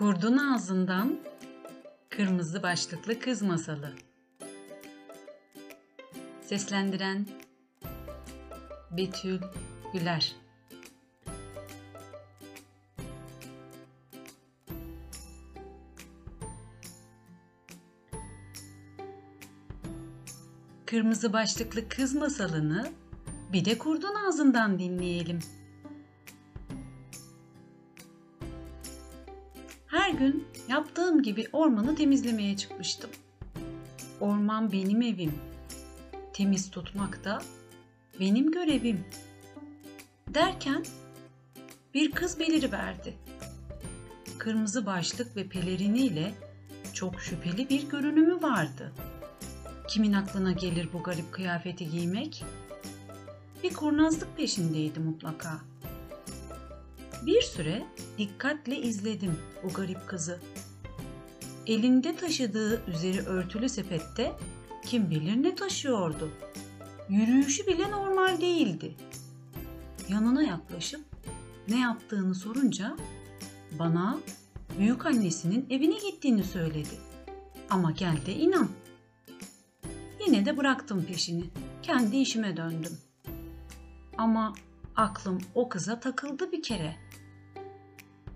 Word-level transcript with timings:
Kurdun 0.00 0.36
ağzından 0.36 1.18
kırmızı 2.10 2.62
başlıklı 2.62 3.20
kız 3.20 3.42
masalı. 3.42 3.92
Seslendiren 6.42 7.26
Betül 8.90 9.40
Güler. 9.92 10.36
Kırmızı 20.86 21.32
başlıklı 21.32 21.88
kız 21.88 22.14
masalını 22.14 22.92
bir 23.52 23.64
de 23.64 23.78
kurdun 23.78 24.14
ağzından 24.28 24.78
dinleyelim. 24.78 25.38
Her 30.10 30.18
gün 30.18 30.44
yaptığım 30.68 31.22
gibi 31.22 31.46
ormanı 31.52 31.96
temizlemeye 31.96 32.56
çıkmıştım. 32.56 33.10
Orman 34.20 34.72
benim 34.72 35.02
evim. 35.02 35.34
Temiz 36.32 36.70
tutmak 36.70 37.24
da 37.24 37.42
benim 38.20 38.52
görevim. 38.52 39.04
Derken 40.28 40.84
bir 41.94 42.10
kız 42.10 42.38
beliriverdi. 42.38 43.14
Kırmızı 44.38 44.86
başlık 44.86 45.36
ve 45.36 45.48
peleriniyle 45.48 46.34
çok 46.92 47.20
şüpheli 47.20 47.68
bir 47.68 47.88
görünümü 47.88 48.42
vardı. 48.42 48.92
Kimin 49.88 50.12
aklına 50.12 50.52
gelir 50.52 50.88
bu 50.92 51.02
garip 51.02 51.32
kıyafeti 51.32 51.90
giymek? 51.90 52.44
Bir 53.62 53.74
kurnazlık 53.74 54.36
peşindeydi 54.36 55.00
mutlaka. 55.00 55.60
Bir 57.26 57.42
süre 57.42 57.86
dikkatle 58.18 58.78
izledim 58.78 59.38
bu 59.62 59.68
garip 59.68 60.08
kızı. 60.08 60.40
Elinde 61.66 62.16
taşıdığı 62.16 62.82
üzeri 62.90 63.20
örtülü 63.20 63.68
sepette 63.68 64.32
kim 64.86 65.10
bilir 65.10 65.42
ne 65.42 65.54
taşıyordu. 65.54 66.30
Yürüyüşü 67.08 67.66
bile 67.66 67.90
normal 67.90 68.40
değildi. 68.40 68.94
Yanına 70.08 70.42
yaklaşıp 70.42 71.00
ne 71.68 71.80
yaptığını 71.80 72.34
sorunca 72.34 72.96
bana 73.78 74.18
büyük 74.78 75.06
annesinin 75.06 75.66
evine 75.70 75.98
gittiğini 75.98 76.44
söyledi. 76.44 76.98
Ama 77.70 77.90
gel 77.90 78.16
de 78.26 78.34
inan. 78.34 78.68
Yine 80.26 80.46
de 80.46 80.56
bıraktım 80.56 81.04
peşini. 81.04 81.44
Kendi 81.82 82.16
işime 82.16 82.56
döndüm. 82.56 82.98
Ama 84.18 84.54
aklım 84.96 85.38
o 85.54 85.68
kıza 85.68 86.00
takıldı 86.00 86.52
bir 86.52 86.62
kere. 86.62 86.96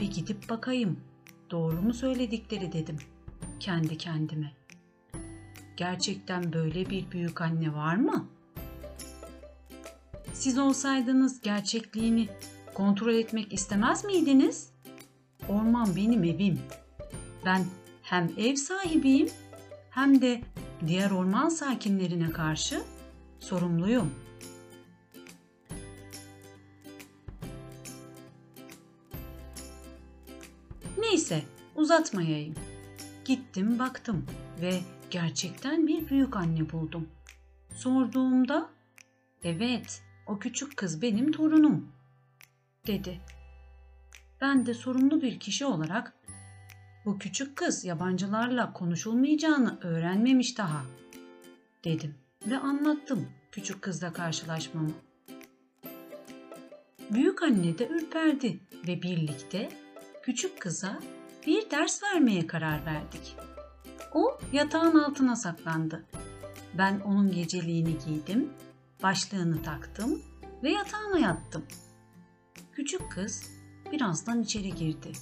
Bir 0.00 0.10
gidip 0.10 0.48
bakayım. 0.48 1.00
Doğru 1.50 1.82
mu 1.82 1.94
söyledikleri 1.94 2.72
dedim 2.72 2.96
kendi 3.60 3.98
kendime. 3.98 4.52
Gerçekten 5.76 6.52
böyle 6.52 6.90
bir 6.90 7.10
büyük 7.10 7.40
anne 7.40 7.74
var 7.74 7.96
mı? 7.96 8.28
Siz 10.32 10.58
olsaydınız 10.58 11.40
gerçekliğini 11.40 12.28
kontrol 12.74 13.14
etmek 13.14 13.52
istemez 13.52 14.04
miydiniz? 14.04 14.70
Orman 15.48 15.96
benim 15.96 16.24
evim. 16.24 16.58
Ben 17.44 17.64
hem 18.02 18.30
ev 18.38 18.54
sahibiyim 18.54 19.28
hem 19.90 20.22
de 20.22 20.40
diğer 20.86 21.10
orman 21.10 21.48
sakinlerine 21.48 22.30
karşı 22.30 22.82
sorumluyum. 23.38 24.10
Neyse 31.18 31.42
uzatmayayım. 31.74 32.54
Gittim 33.24 33.78
baktım 33.78 34.26
ve 34.60 34.80
gerçekten 35.10 35.86
bir 35.86 36.08
büyük 36.08 36.36
anne 36.36 36.72
buldum. 36.72 37.08
Sorduğumda 37.74 38.70
evet 39.44 40.02
o 40.26 40.38
küçük 40.38 40.76
kız 40.76 41.02
benim 41.02 41.32
torunum 41.32 41.92
dedi. 42.86 43.20
Ben 44.40 44.66
de 44.66 44.74
sorumlu 44.74 45.22
bir 45.22 45.40
kişi 45.40 45.66
olarak 45.66 46.12
bu 47.04 47.18
küçük 47.18 47.56
kız 47.56 47.84
yabancılarla 47.84 48.72
konuşulmayacağını 48.72 49.78
öğrenmemiş 49.82 50.58
daha 50.58 50.82
dedim 51.84 52.14
ve 52.46 52.58
anlattım 52.58 53.28
küçük 53.52 53.82
kızla 53.82 54.12
karşılaşmamı. 54.12 54.92
Büyük 57.10 57.42
anne 57.42 57.78
de 57.78 57.88
ürperdi 57.88 58.60
ve 58.86 59.02
birlikte 59.02 59.68
küçük 60.28 60.60
kıza 60.60 60.98
bir 61.48 61.70
ders 61.70 62.02
vermeye 62.02 62.46
karar 62.46 62.86
verdik. 62.86 63.36
O 64.14 64.38
yatağın 64.52 64.98
altına 64.98 65.36
saklandı. 65.36 66.04
Ben 66.78 67.00
onun 67.00 67.32
geceliğini 67.32 67.96
giydim, 68.06 68.48
başlığını 69.02 69.62
taktım 69.62 70.22
ve 70.62 70.70
yatağına 70.70 71.18
yattım. 71.18 71.64
Küçük 72.72 73.12
kız 73.12 73.50
birazdan 73.92 74.42
içeri 74.42 74.74
girdi. 74.74 75.12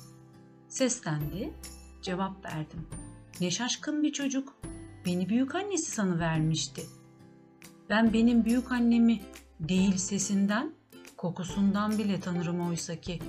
Seslendi, 0.68 1.54
cevap 2.02 2.44
verdim. 2.44 2.88
Ne 3.40 3.50
şaşkın 3.50 4.02
bir 4.02 4.12
çocuk. 4.12 4.56
Beni 5.06 5.28
büyük 5.28 5.54
annesi 5.54 5.90
sanıvermişti. 5.90 6.82
Ben 7.90 8.12
benim 8.12 8.44
büyük 8.44 8.72
annemi 8.72 9.20
değil 9.60 9.96
sesinden, 9.96 10.72
kokusundan 11.16 11.98
bile 11.98 12.20
tanırım 12.20 12.68
oysa 12.68 13.00
ki. 13.00 13.20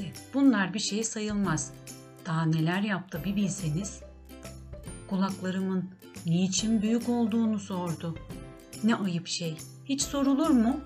Neyse 0.00 0.12
bunlar 0.34 0.74
bir 0.74 0.78
şey 0.78 1.04
sayılmaz. 1.04 1.72
Daha 2.26 2.46
neler 2.46 2.80
yaptı 2.80 3.20
bir 3.24 3.36
bilseniz. 3.36 4.00
Kulaklarımın 5.10 5.90
niçin 6.26 6.82
büyük 6.82 7.08
olduğunu 7.08 7.58
sordu. 7.58 8.18
Ne 8.84 8.96
ayıp 8.96 9.26
şey. 9.26 9.56
Hiç 9.84 10.02
sorulur 10.02 10.50
mu? 10.50 10.80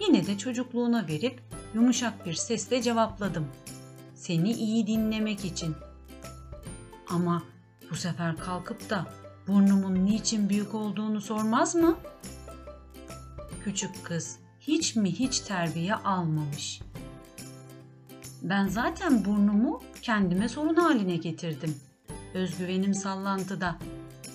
Yine 0.00 0.26
de 0.26 0.38
çocukluğuna 0.38 1.08
verip 1.08 1.40
yumuşak 1.74 2.26
bir 2.26 2.34
sesle 2.34 2.82
cevapladım. 2.82 3.46
Seni 4.14 4.52
iyi 4.52 4.86
dinlemek 4.86 5.44
için. 5.44 5.74
Ama 7.08 7.42
bu 7.90 7.96
sefer 7.96 8.36
kalkıp 8.36 8.90
da 8.90 9.06
burnumun 9.48 10.06
niçin 10.06 10.48
büyük 10.48 10.74
olduğunu 10.74 11.20
sormaz 11.20 11.74
mı? 11.74 11.96
Küçük 13.64 14.04
kız 14.04 14.36
hiç 14.60 14.96
mi 14.96 15.12
hiç 15.12 15.40
terbiye 15.40 15.94
almamış. 15.94 16.80
Ben 18.42 18.68
zaten 18.68 19.24
burnumu 19.24 19.82
kendime 20.02 20.48
sorun 20.48 20.74
haline 20.74 21.16
getirdim. 21.16 21.76
Özgüvenim 22.34 22.94
sallantıda. 22.94 23.76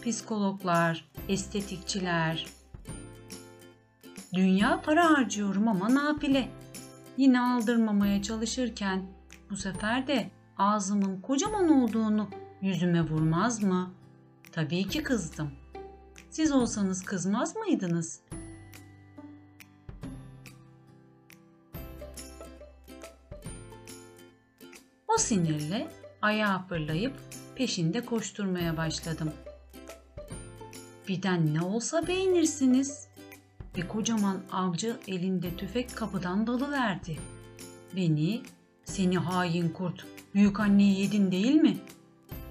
Psikologlar, 0.06 1.06
estetikçiler. 1.30 2.46
Dünya 4.34 4.82
para 4.82 5.10
harcıyorum 5.10 5.68
ama 5.68 5.96
nafile. 5.96 6.50
Yine 7.18 7.42
aldırmamaya 7.42 8.22
çalışırken 8.22 9.04
bu 9.50 9.58
sefer 9.58 10.08
de 10.08 10.32
ağzımın 10.58 11.22
kocaman 11.22 11.70
olduğunu 11.70 12.30
yüzüme 12.62 13.02
vurmaz 13.02 13.64
mı? 13.64 13.92
Tabii 14.52 14.88
ki 14.88 15.04
kızdım. 15.04 15.52
Siz 16.30 16.52
olsanız 16.52 17.04
kızmaz 17.04 17.56
mıydınız?'' 17.56 18.27
O 25.18 25.20
sinirle 25.20 25.88
ayağa 26.22 26.66
fırlayıp 26.70 27.14
peşinde 27.56 28.06
koşturmaya 28.06 28.78
başladım. 28.78 29.34
Birden 31.08 31.54
ne 31.54 31.62
olsa 31.62 32.08
beğenirsiniz. 32.08 33.08
Ve 33.78 33.88
kocaman 33.88 34.42
avcı 34.52 35.00
elinde 35.08 35.56
tüfek 35.58 35.96
kapıdan 35.96 36.48
dalıverdi. 36.48 37.20
Beni, 37.96 38.42
seni 38.84 39.18
hain 39.18 39.70
kurt, 39.70 40.06
büyük 40.34 40.60
anneyi 40.60 41.00
yedin 41.00 41.32
değil 41.32 41.56
mi? 41.56 41.78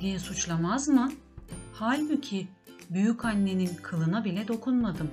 diye 0.01 0.19
suçlamaz 0.19 0.89
mı? 0.89 1.13
Halbuki 1.73 2.49
büyük 2.91 3.25
annenin 3.25 3.75
kılına 3.83 4.25
bile 4.25 4.49
dokunmadım. 4.49 5.11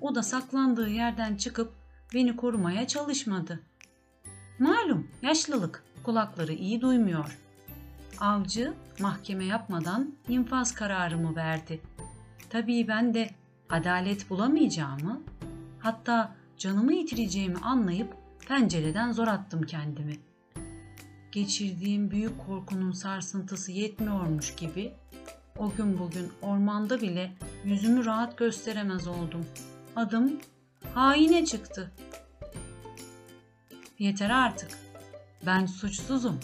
O 0.00 0.14
da 0.14 0.22
saklandığı 0.22 0.88
yerden 0.88 1.36
çıkıp 1.36 1.72
beni 2.14 2.36
korumaya 2.36 2.86
çalışmadı. 2.86 3.60
Malum 4.58 5.08
yaşlılık 5.22 5.84
kulakları 6.02 6.52
iyi 6.52 6.80
duymuyor. 6.80 7.38
Avcı 8.20 8.74
mahkeme 9.00 9.44
yapmadan 9.44 10.14
infaz 10.28 10.74
kararımı 10.74 11.36
verdi. 11.36 11.80
Tabii 12.50 12.88
ben 12.88 13.14
de 13.14 13.30
adalet 13.70 14.30
bulamayacağımı, 14.30 15.22
hatta 15.78 16.34
canımı 16.58 16.94
yitireceğimi 16.94 17.58
anlayıp 17.58 18.16
pencereden 18.48 19.12
zor 19.12 19.28
attım 19.28 19.62
kendimi. 19.62 20.16
Geçirdiğim 21.32 22.10
büyük 22.10 22.46
korkunun 22.46 22.92
sarsıntısı 22.92 23.72
yetmiyormuş 23.72 24.54
gibi 24.54 24.92
o 25.58 25.72
gün 25.76 25.98
bugün 25.98 26.32
ormanda 26.42 27.00
bile 27.00 27.32
yüzümü 27.64 28.04
rahat 28.04 28.38
gösteremez 28.38 29.06
oldum. 29.06 29.46
Adım 29.96 30.40
haine 30.94 31.44
çıktı. 31.44 31.92
Yeter 33.98 34.30
artık. 34.30 34.70
Ben 35.46 35.66
suçsuzum. 35.66 36.40